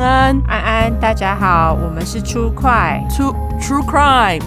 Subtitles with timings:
[0.00, 4.42] 安安，安安，大家好，我们是出快，True True Crime。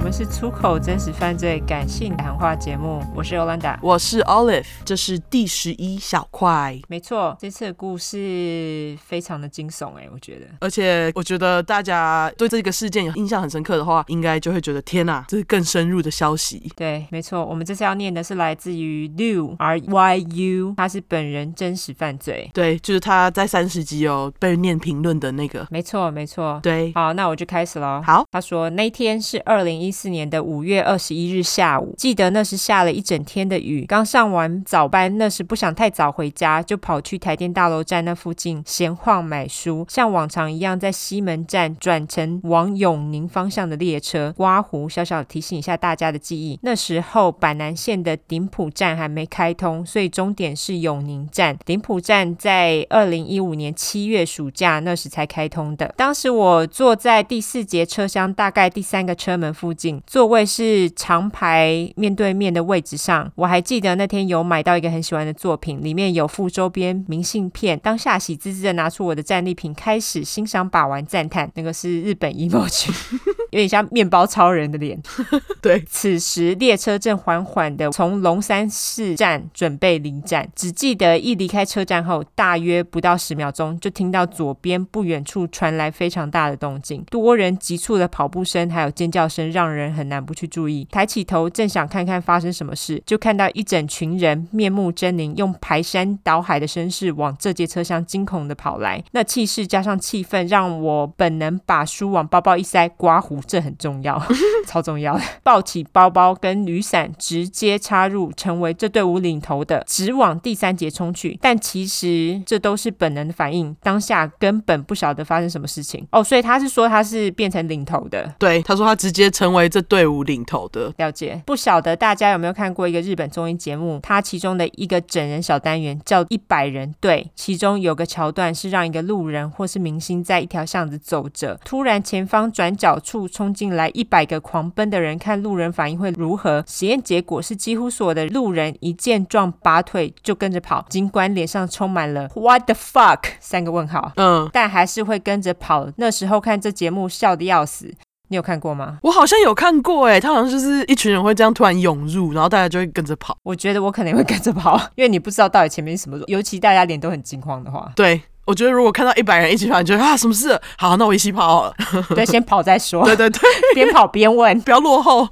[0.00, 6.80] 我们是出口真实犯罪感性谈话节目，我是 Yolanda，我是 Olive，这是第十一小块。
[6.88, 10.46] 没错，这次的故事非常的惊悚哎，我觉得。
[10.60, 16.72] 而且我觉得大家对这个事件有印象很深刻的话，应该就会觉得天哪，这是更深入的消息。
[16.74, 22.50] 对，没错，我们这次要念的是来自于 Ryu R Y U，他是本人真实犯罪。
[22.54, 25.66] 对，就是他在三十集有被念评论的那个。
[25.70, 26.58] 没错，没错。
[26.62, 28.02] 对，好，那我就开始喽。
[28.02, 29.89] 好，他说那天是二零一。
[29.90, 33.84] 一四年的五月二十一日下午，记得那时下了一整天的雨。
[33.88, 39.84] 刚上完早班，那时不想太早回家，就跑去台电大楼站那附近闲晃买书。
[39.88, 44.32] 像往常一样，在西门站转乘往永宁方向的列车。
[44.36, 51.58] 刮胡小小提醒一下大家的记忆，那时候板南线的顶埔站还没开通，所以终点是永宁站。
[51.66, 55.92] 顶埔站在二零一五年七月暑假那时才开通的。
[55.96, 59.79] 当时我坐在第四节车厢，大概第三个车门附近。
[60.06, 67.78] 座位是长排面对面的位置上，我还记得那天有买到一个很喜欢的作品，里面有附周边明信片。
[67.78, 71.50] 当下喜滋滋的拿出我的战利品，开始欣赏、把玩、赞叹。
[71.54, 72.90] 那个是日本 emoji，
[73.52, 75.00] 有点像面包超人的脸。
[75.62, 99.02] 对，此时列车正缓缓的从龙山寺站准备离站，只记得一离开车站后，大约不到十秒钟，就听到左边不远处传来非常大的动静，多人急促的跑步声，还有尖叫声，让人很难不去注意，抬起头正想看看发生什么事，就看到一整群人面目狰狞，用排山倒海的声势往这节车厢惊恐的跑来。
[99.12, 104.20] 那气势加上气氛，让我本能把书往包包一塞，刮胡，这很重要，
[104.66, 105.18] 超重要。
[105.42, 111.38] 抱起包包跟雨伞，直接插入，成为这队伍领头的，直往第三节冲去。
[111.40, 116.06] 但其实这都是本能的反应，当下根本不晓得发生什么事情。
[116.10, 119.59] 哦，所以他是说他是变成领头的，对，他说他直接成为。
[119.60, 120.92] 为这队伍领头的。
[120.96, 136.64] 了解，不晓得大家有没有看过一个日本综艺节目，它其中的一个整人小单元叫一百人队，其中有个桥段是让一个路人或是明星在一条巷子走着，突然前方转角处冲进来一百个狂奔的人，看路人反应会如何。
[136.66, 145.88] 实验结果是几乎所有的路人一见状拔腿就跟着跑，尽管脸上充满了 What the fuck 三个问号，嗯，但还是会跟着跑。
[145.96, 147.94] 那时候看这节目笑得要死。
[148.30, 148.98] 你有看过吗？
[149.02, 153.36] 我好像有看过，哎，他好像就是一群人会这样突然涌入，然后大家就会跟着跑。
[153.42, 157.90] 我觉得我可能会跟着跑， 因为你不知道到底前面是什么，尤其大家脸都很惊慌的话。
[157.94, 158.22] 对。
[158.46, 160.58] 我觉得如果看到一百人一起跑，你觉得啊，什么事？
[160.76, 161.74] 好，那我一起跑好了。
[162.16, 163.04] 对，先跑再说。
[163.04, 163.40] 对 对对，
[163.74, 165.28] 边跑边问，不要落后。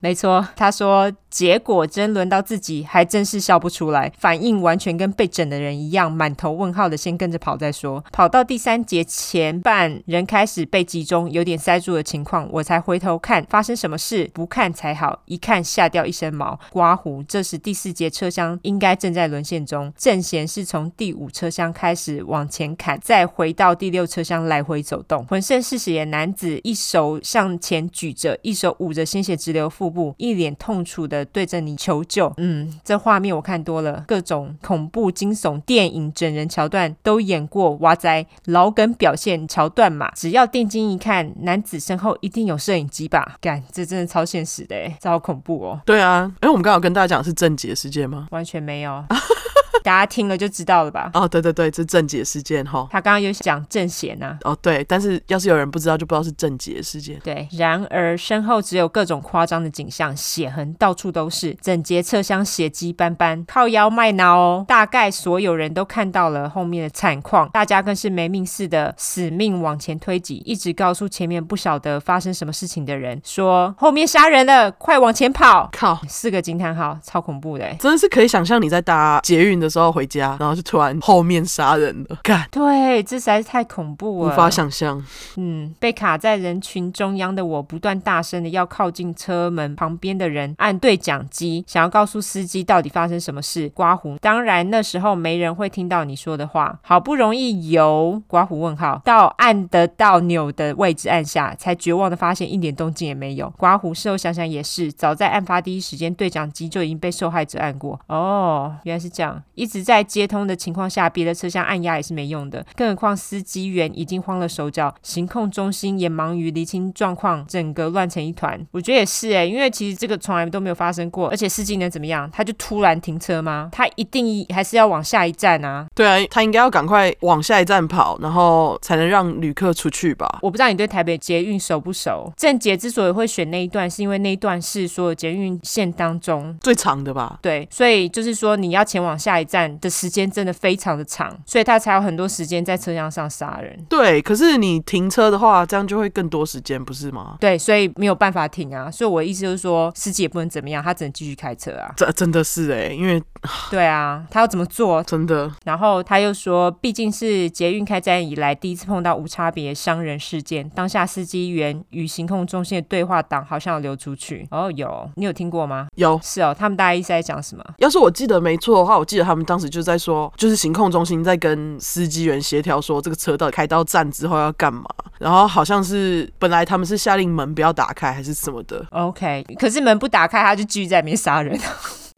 [0.00, 8.04] 没错，他说，结果真轮到自己，还真是笑不出来，反应完全跟被整的人一样，满头问号的，先跟着跑再说。
[8.10, 14.28] 跑到第三节前半，人开始被集中，有点塞住的情况，我才回头看发生什么事。
[14.34, 16.58] 不看才好，一看吓掉一身毛。
[16.70, 22.20] 刮胡，这时第四节车厢应该正在沦陷中，正贤是从第五车厢开始。
[22.24, 25.24] 往前砍，再回到第六车厢来回走动。
[25.26, 32.32] 浑身是血的男子一手向前举着，一手捂着鲜血直流腹部，一脸痛楚的对着你求救。
[32.36, 37.70] 嗯，这画面我看多了，各种恐怖惊悚电影整人桥段都演过。
[37.76, 43.36] 哇塞，老梗表现桥段嘛，只要定睛一看，男子身后一定有摄影机吧？
[43.40, 45.80] 干，这真的超现实的，哎，这好恐怖哦。
[45.84, 48.28] 对啊，哎，我们刚好跟大家讲是正解世界吗？
[48.30, 49.04] 完全没有。
[49.82, 51.10] 大家听了就知道了吧？
[51.14, 52.86] 哦，对对对，这是正解事件哈。
[52.90, 54.38] 他刚刚有讲正贤呐。
[54.44, 57.18] 哦，对，但是要是有人不知道，就不知道是正解事件。
[57.22, 64.64] 对，然而身后只有各种夸张的景象，血痕到处都是，整节车厢血迹斑斑，靠腰卖脑哦。
[64.68, 75.68] 大概所有人都看到了后面的惨况，大家更是没命似的死命往前推挤，一直告诉前面不晓得发生什么事情的人说后面杀人了，快往前跑！
[75.72, 79.88] 靠，四个惊叹号，超恐怖的，真的是可以想象你在搭捷运的时候。
[79.88, 82.46] 回家，然后就突然后面杀人了， 干！
[82.52, 85.02] 对，这实在是太恐怖了，无法想象。
[85.36, 93.68] 嗯，被卡在人群中央的我，不断大声的要靠近车门旁边的人按对讲机，想要告诉司机到底发生什么事。
[93.70, 96.78] 刮胡，当然那时候没人会听到你说的话。
[96.82, 103.52] 好不容易由刮胡问号到按得到钮的位置按下，才绝望的发现一点动静也没有。
[103.56, 107.98] 刮胡事后想想也是，早在案发第一时间，对讲机就已经被受害者按过。
[108.06, 109.42] 哦，原来是这样。
[109.58, 112.64] 一直在接通的情况下，别的车厢按压也是没用的。
[112.76, 118.58] 更何况司机员已经慌了手脚，行控中心也忙于厘清状况，整个乱成一团。
[118.70, 122.30] 我觉得也是哎，因为其实这个从来都没有发生过，而且司机能怎么样？
[122.32, 123.68] 他就突然停车吗？
[123.72, 125.86] 他一定还是要往下一站啊？
[125.94, 130.38] 对啊，他应该要赶快往下一站跑，然后才能让旅客出去吧？
[130.42, 132.32] 我不知道你对台北捷运熟不熟？
[132.36, 137.38] 郑捷之所以会选那一段，是因为那一段是所有捷运线当中最长的吧？
[137.42, 143.76] 对，所以就是说你要前往下一站的时间真的非常的长，所以他才有很多时间在车厢上杀人。
[143.88, 147.36] 对，可是你停车的话，这样就会更多时间，不是吗？
[147.40, 148.90] 对，所以没有办法停啊。
[148.90, 151.92] 所以我的意思就是说，司机也不能怎么样，他只能继续开车啊。
[151.96, 153.22] 这真的是哎，因为
[153.70, 155.02] 对啊，他要怎么做？
[155.04, 155.50] 真的。
[155.64, 164.46] 然后他又说，毕竟是捷运开战以来第一次碰到无差别伤人事件，当下司机员与行控中心的对话档好像有流出去。
[164.50, 165.88] 哦，有，你有听过吗？
[165.96, 166.54] 有，是哦。
[166.58, 167.64] 他们大概意思在讲什么？
[167.78, 174.84] 要是我记得没错的话，我记得他们当时就在说，就是行控中心在跟司机员协调说，这个车到底开到站之后要干嘛。
[175.18, 178.86] 然后好像是本来他们是下令门不要打开，还是什么的。
[178.90, 181.58] OK，可是门不打开，他就继续在里面杀人。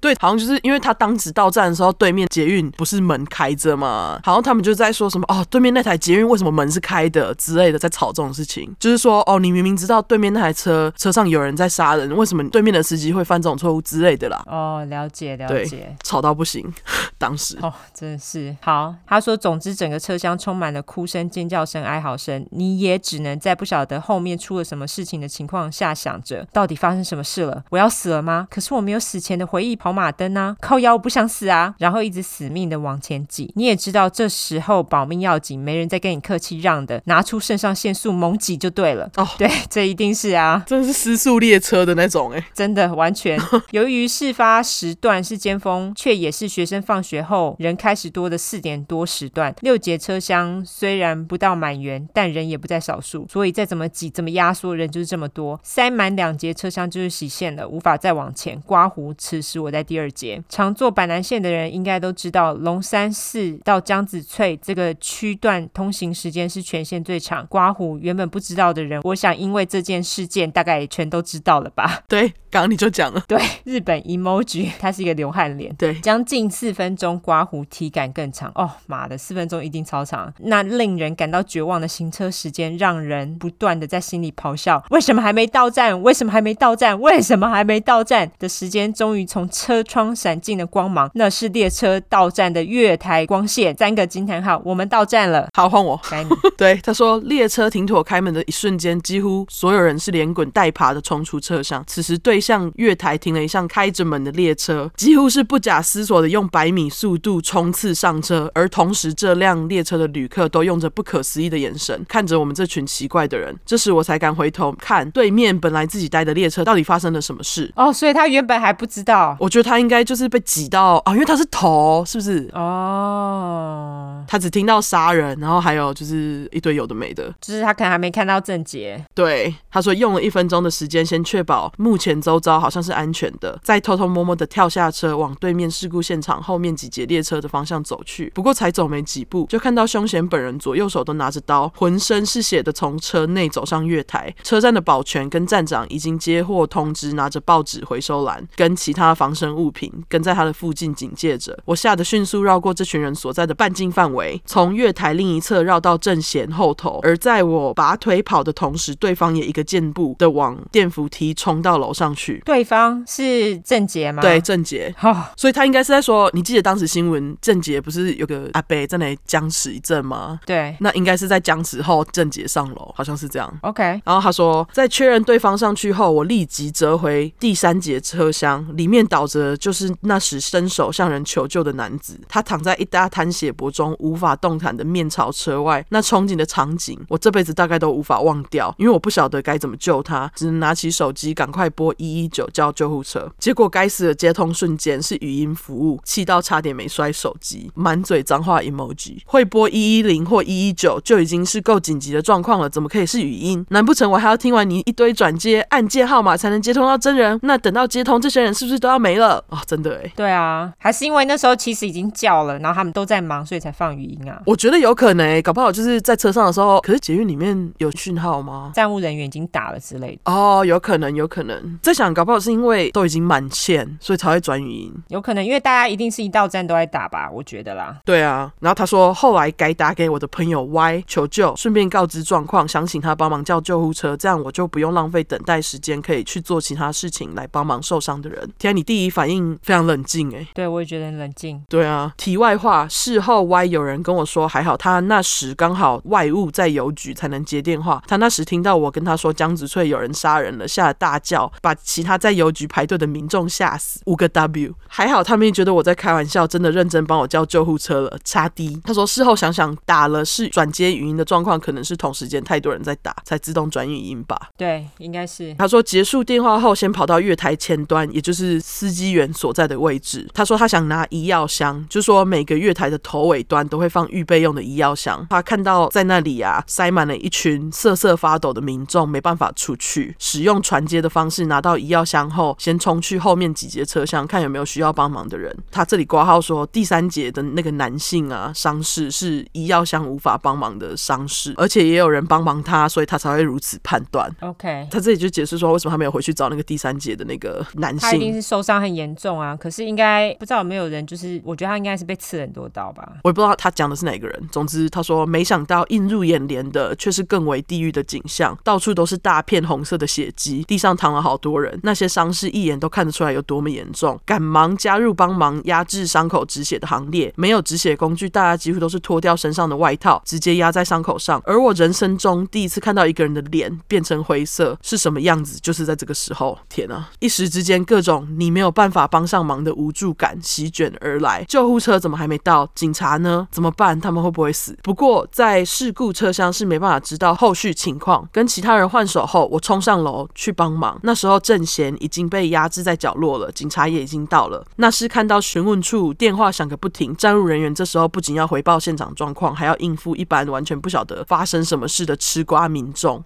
[0.00, 4.18] 对，好像就是因为他当时到站的时候，对面捷运不是门开着吗？
[4.24, 8.74] 好像他们就在说什么哦，对面那台捷运为什么门是开的之类的，在吵这种事情。
[8.78, 14.42] 就是说哦，你明明知道对面那台车车上有人在杀人，为什么对面的司机会犯这种错误之类的啦？
[14.46, 16.72] 哦，了解了解，吵到不行，
[17.18, 18.94] 当时哦，真的是好。
[19.06, 27.64] 他说，总之整个车厢充满了哭声、尖叫声、哀嚎声，你也只能在不晓得后面出了什么事情的情况下，想着到底发生什么事了？
[27.70, 28.46] 我要死了吗？
[28.48, 29.76] 可是我没有死前的回忆。
[29.80, 33.52] 跑马灯啊，靠腰，我不想死啊，然后一直死命的往前挤。
[33.56, 39.10] 你也知道，这时候保命要紧，没人再跟你客气让的，拿出肾上腺素猛挤就对了。
[39.16, 43.38] 哦， 对，这一定是啊，真的是失速列车的那种哎，真的完全。
[43.72, 58.60] 由于事发时段是尖峰，却也是学生放学后人开始多的四点多时段，六节车厢虽然不到满员，但人也不在少数，所以再怎么挤，怎么压缩，人就是这么多，塞满两节车厢就是极限了，无法再往前。
[58.62, 59.79] 刮胡，此时我在。
[59.82, 67.46] 第二节，常坐板南线的人应该都知道，龙山寺到江子翠这个区段通行时间是全线最长。
[67.48, 72.00] 刮胡原本不知道的人，我想因为这件事件，大概也全都知道了吧？
[72.08, 73.22] 对，刚刚你就讲了。
[73.26, 75.74] 对，日本 emoji，它是一个流汗脸。
[75.76, 78.50] 对，将近四分钟，刮胡体感更长。
[78.54, 80.32] 哦妈的，四分钟一定超长。
[80.38, 86.00] 那令人感到绝望的行车时间，让人不断的在心里咆哮：为什么还没到站？
[86.02, 87.00] 为什么还没到站？
[87.00, 88.30] 为什么还没到站？
[88.38, 89.69] 的时间终于从车。
[89.70, 93.76] 车窗闪进的光芒，那是列车到站的月台光线。
[93.76, 95.48] 三个惊叹号，我们到站了。
[95.54, 96.00] 好，换我。
[96.10, 96.30] 该你。
[96.58, 101.84] 对，他说，列车停妥开门的一瞬间，几乎所有人是连滚带爬的冲出车厢。
[101.86, 108.50] 此时，对向月台停了一辆开着门的列车，几乎是不假思索的用百米速度冲刺上车。
[108.52, 113.56] 而同时，这辆列车的旅客都用着不可思议的眼神看着我们这群奇怪的人。
[113.64, 117.70] 这时，我才敢回头看对面本来自己待的列车到底发生了什么事。
[117.76, 119.36] 哦，所以他原本还不知道。
[119.38, 119.70] 我觉得。
[119.70, 122.50] 他应该就是被挤到啊，因为他是头，是不是？
[122.54, 129.04] 哦，他只听到杀人，然后还有就是一堆有的没的，就是他可能还没看到正解。
[129.14, 138.28] 对，他说用了一分钟的时间，先确保目前周遭好像是安全的，再偷偷摸摸的跳下车，往对面事故现场后面几节列车的方向走去。
[138.34, 144.34] 不过才走没几步，就看到凶嫌本人左右手都拿着刀，浑身是血的从车内走上月台。
[144.42, 157.00] 车站的保全跟站长已经接获通知，拿着报纸回收篮跟其他防身物品跟在他的附近警戒着，我吓得迅速绕过这群人所在的半径范围，从月台另一侧绕到正弦后头。
[157.02, 162.42] 而在我拔腿跑的同时，对方也一个箭步的往电扶梯冲到楼上去。
[162.44, 164.20] 对方是郑杰吗？
[164.20, 164.94] 对，郑杰。
[165.00, 170.38] 哦，所以他应该是在说，你记得当时新闻郑杰不是有个阿伯在那里僵持一阵吗？
[170.44, 173.58] 对，那应该是在僵持后，郑杰上楼，好像是这样。
[173.62, 179.56] OK，然后他说，在确认对方上去后，我立即折回第三节车厢，里面倒着。
[179.60, 193.30] 就是那时伸手向人求救的男子，他躺在一大滩血泊中，无法动弹的面朝车外，那憧憬的场景，我这辈子大概都无法忘掉，因为我不晓得该怎么救他，只能拿起手机赶快拨一一九叫救护车。
[193.38, 199.18] 结果该死的接通瞬间是语音服务，气到差点没摔手机，满嘴脏话 emoji。
[199.26, 203.64] 会拨一一零或一一九就已经是够紧急的状况了，怎么可以是语音？
[203.68, 207.38] 难不成我还要听完你一堆转接按键号码才能接通到真人？
[207.42, 210.12] 那等到接通，这些人是不是都要没了了哦，真的哎。
[210.16, 214.42] 对啊，还是因为那时候其实已经叫了，然后他们都在忙，所以才放语音啊。
[214.46, 218.72] 我觉得有可能哎，搞不好就是在车上的时候，可是捷运里面有讯号吗？
[218.74, 220.32] 站务人员已经打了之类的。
[220.32, 221.78] 哦，有可能，有可能。
[221.82, 224.92] 在想，搞不好是因为都已经满线，所以才会转语音。
[225.08, 227.98] 有可能，因为大家一定是一到站都在打吧，我觉得啦。
[228.04, 238.48] 对啊，然后他说后来改打给我的朋友 Y 求救，顺便告知状况，想请他帮忙叫救护车，这样我就不用浪费等待时间，可以去做其他事情来帮忙受伤的人。
[238.58, 240.46] 天啊，你第一反应非常冷静哎。
[240.54, 241.62] 对，我也觉得很冷静。
[241.68, 248.02] 对啊，题外话，事后 Y 有人跟我说，还好他那时刚好外务在邮局才能接电话。
[248.06, 254.00] 他那时听到我跟他说江子翠有人杀人了，吓得大叫，把其他在邮局排队的民众吓死。
[254.06, 258.18] 五个 W，还好他没觉得我在开玩笑，真的认真帮我叫救护车了。
[258.24, 264.50] 差 D，他说事后想想打了是转接语音的状况，可能是同时间太多人在打，才自动转语音吧。
[264.56, 265.54] 对，应该是。
[265.54, 270.28] 他说结束电话后，先跑到月台前端，也就是司机员所在的位置。
[270.34, 275.26] 他说他想拿医药箱，就说每个月台的头尾端都会放预备用的医药箱。
[275.30, 285.56] 他看到在那里啊，塞满了一群瑟瑟发抖的民众，没办法出去，使用传接的方式拿到医药箱后，先冲去后面几节车厢看有没有需要帮忙的人。
[285.70, 294.30] 他这里挂号说第三节的那个男性啊，伤势是医药箱无法帮忙的伤势，而且也有人帮忙他，所以他才会如此判断。
[294.40, 299.56] OK，他这里就解释说为什么他没有回去找那个第三节的那个男性，他一定是受伤很严重啊。
[299.56, 303.12] 可是应该不知道有没有人，就是我觉得他应该是被刺很多刀吧。
[303.24, 304.48] 我也不知道他讲的是哪个人。
[304.50, 317.32] 总之他说没想到映入眼帘的却是更为地狱的景象，到处都是大片红色的血迹，地上躺了好多人，那些伤势一眼都看得出来有多么严重，赶忙加入帮忙压制伤口止血的行列。
[317.36, 321.42] 没有止血工具，大家几乎都是脱掉身上的外套，直接压在伤口上。
[321.44, 326.56] 而我人生中第一次看到一个人的脸变成灰色是什么样子，就是在这个时候。
[326.68, 327.10] 天啊！
[327.18, 331.44] 一时之间，各种你没有办办法帮上忙的无助感席卷而来。
[331.46, 332.66] 救护车怎么还没到？
[332.74, 333.46] 警察呢？
[333.50, 334.00] 怎么办？
[334.00, 334.74] 他们会不会死？
[334.82, 338.26] 不过在事故车厢是没办法知道后续情况。
[338.32, 340.98] 跟其他人换手后，我冲上楼去帮忙。
[341.02, 344.64] 那时候正贤已经被压制在角落了，警察也已经到了。
[344.76, 353.22] 那是看到询问处电话响个不停，站务人员这时候不仅要回报现场状况，还要应付一般完全不晓得发生什么事的吃瓜民众，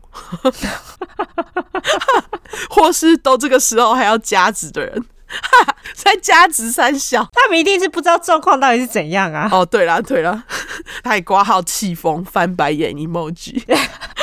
[2.71, 5.05] 或是都这个时候还要加值的人。
[5.95, 9.49] 在加值三小，他们一定是不知道状况到底是怎样啊！
[9.53, 10.45] 哦，对了对了，
[11.03, 13.63] 他还挂号气疯翻白眼 emoji，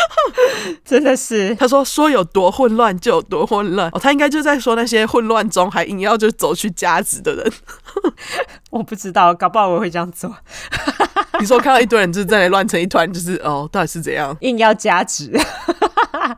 [0.85, 7.51] 真的是他说说有多混乱就有多混乱哦，他应该就在说那些混乱中还硬要就走去加值的人，
[8.69, 10.35] 我不知道，搞不好我会这样做。
[11.39, 14.35] 你说看到一堆人就是在那乱成一团，就是哦，到底是怎样？
[14.41, 15.31] 硬要加值，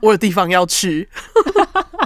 [0.02, 1.10] 我有地方要去。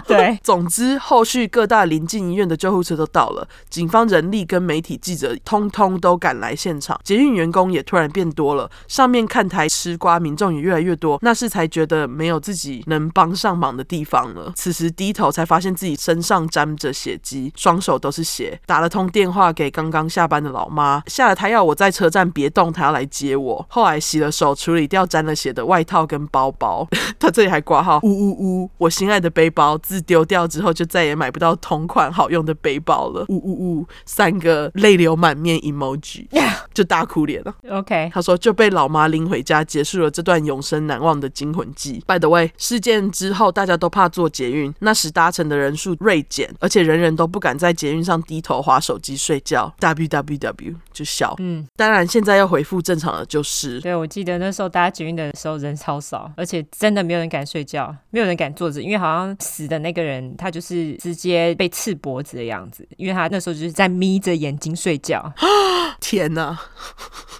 [0.07, 14.53] 对， 总之后续各大临近医院的救护车都到了，警方人力跟媒体记者通通都赶来现场，捷运员工也突然变多了，上面看台吃瓜民众也越来越多，那是才觉得没有自己能帮上忙的地方了。
[14.55, 23.65] 此时低头才发现自己身上沾着血迹，双手都是血，打了通电话给刚刚下班的老妈，下了台要我在车站别动，他要来接我。
[23.69, 26.87] 后来洗了手，处理掉沾了血的外套跟包包，
[27.19, 29.77] 他这里还挂号，呜呜呜，我心爱的背包。
[29.77, 33.25] 自丢掉之后，就再也买不到同款好用的背包了。
[33.29, 36.27] 呜呜呜，三个泪流满面 emoji，
[36.73, 37.55] 就大哭脸了。
[37.69, 42.03] OK，他说就被老妈拎回家，结束了这段永生难忘的惊魂记。
[42.07, 49.73] By the way，事件之后大家都怕坐捷运，那时搭乘的人数锐减，而且人人都不敢在捷运上低头划手机睡觉。
[49.79, 51.35] www 就笑。
[51.39, 53.79] 嗯，当然现在要回复正常了，就是。
[53.81, 59.77] 对，我记得那时候搭捷运的时候人超少，而且真的没有人敢睡觉，没有人敢坐着，因为好像死的。
[59.79, 65.33] 那个人他就是直接被刺脖子的样子，因为他那时候就是在眯着眼睛睡觉。
[65.99, 66.57] 天哪！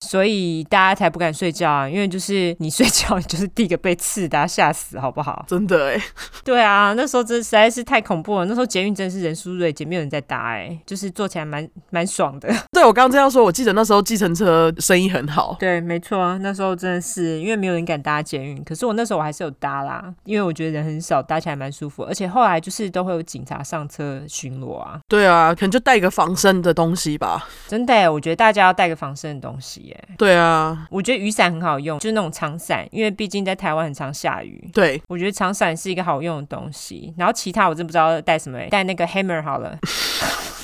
[0.02, 5.46] 所以大家才不敢睡觉啊，因为就是你睡觉你就是第一个被刺的，吓死好不好？
[5.48, 6.02] 真的哎。
[6.44, 8.46] 对啊，那时候真实在是太恐怖了。
[8.46, 12.50] 那时候捷运真是人数锐减，没有人在搭哎，就是坐起来蛮蛮爽的。
[12.72, 15.56] 对，我刚刚这样说，我记得那时候计程车生意很好。
[15.60, 22.28] 对，没错，那时候真的是因为没有人敢搭捷运，可是我那时候我还是有搭啦，因为我觉得人很少，搭起来蛮舒服，而且。
[22.38, 27.48] 后来就是都会有警察上车巡逻啊，对啊，可能就带个防身的东西吧。
[27.68, 30.08] 真的，我觉得大家要带个防身的东西耶。
[30.20, 34.70] 对啊，我觉得雨伞很好用，就是那种长伞，因为毕竟在台湾很常下雨。
[34.72, 37.12] 对，我觉得长伞是一个好用的东西。
[37.18, 39.76] 然后其他我真不知道带什么，带那个 hammer 好了。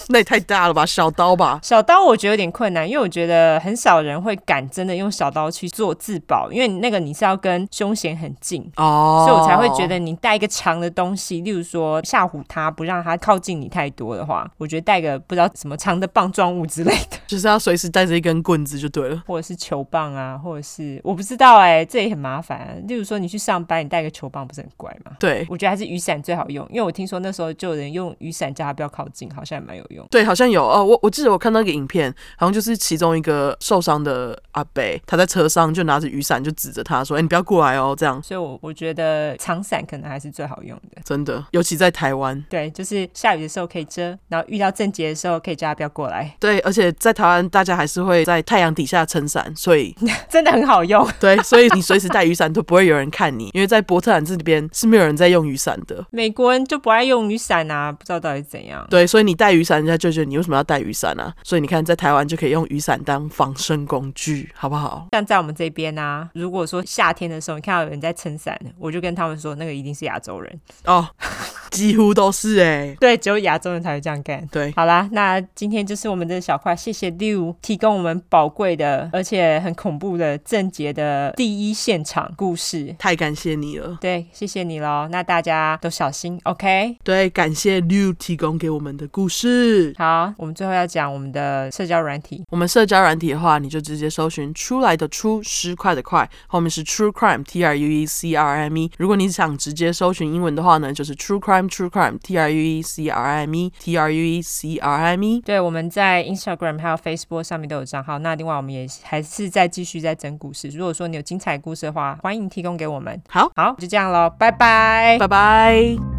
[0.08, 0.86] 那也太大了吧？
[0.86, 1.60] 小刀吧？
[1.62, 22.68] 小刀我觉得有点困难，因为我觉得很少人会敢真的用小刀去做自保，因为那个你是要跟凶险很近哦，所以我才会觉得你带一个长的东西，例如说吓唬他，不让他靠近你太多的话，我觉得带个不知道什么长的棒状物之类的，就是要随时带着一根棍子就对了，或者是球棒啊，或者是我不知道哎、欸，这也很麻烦、啊。
[22.88, 25.12] 例如说你去上班，你带个球棒不是很怪吗？
[25.20, 30.06] 对，我觉得还是雨伞最好用，因为我听说那时候就有人用雨伞叫他不要靠近，好像也蛮有用。
[30.10, 42.42] 对，好像有哦，我我记得我看到一个影片，好像就是其中一个受伤的阿伯，他在车上就拿着雨伞就指着他说：“哎、欸，你不要过来哦。”这样，所以我我觉得长伞可能还是最好用的，真的，尤其在台湾。
[42.48, 46.34] 对，就是下雨的时候可以遮，然后遇到正节的时候可以叫他不要过来。
[46.40, 49.92] 对，而且在台湾大家还是会在太阳底下撑伞，所以
[50.30, 51.04] 真的很好用。
[51.18, 56.04] 对，所以你随时带雨伞都不会有人看你，因为在波特兰这边是没有人在用雨伞的。
[56.12, 58.86] 美国人就不爱用雨伞啊，不知道到底怎样。
[58.88, 61.34] 对，所以你带雨伞，人家就觉得你为什么要带雨伞啊？
[61.42, 65.08] 所以你看，在台湾就可以用雨伞当防身工具，好不好？
[65.10, 71.08] 像在我们这边啊，如果说夏天的时候，你看到有人在撑伞，我就跟他们说，那个一定是亚洲人哦。
[71.70, 74.46] 几乎都是哎、欸，对，只有亚洲人才会这样干。
[74.50, 83.98] 对，好啦，那今天就是我们的小块，谢谢六提供我们宝贵的而且很恐怖的正杰的第一现场故事，太感谢你了。
[84.00, 85.08] 对，谢谢你喽。
[85.10, 86.96] 那大家都小心，OK？
[87.04, 89.94] 对，感谢六提供给我们的故事。
[89.98, 92.42] 好，我们最后要讲我们的社交软体。
[92.50, 98.90] 我们社交软体的话，你就直接搜寻“出来的出，失块的快”，后面是 True Crime，T R U E C R M E。
[98.96, 101.57] 如果你想直接搜寻英文的话呢，就是 True Crime。
[101.66, 104.76] True Crime, T R U E C R I M E, T R U E C
[104.76, 105.40] R I M E。
[105.40, 108.18] 对，我们在 Instagram 还有 Facebook 上面都有账号。
[108.18, 110.68] 那另外，我们也还是在继续在整故事。
[110.68, 113.18] 如果说你有精彩故事的话，欢迎提供给我们。
[113.28, 116.17] 好，好，就这样喽，拜拜，拜拜。